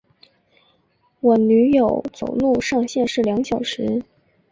[1.19, 4.01] 我女友走路上限是两小时